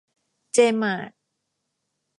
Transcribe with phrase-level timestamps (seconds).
[0.53, 1.11] เจ มาร์ท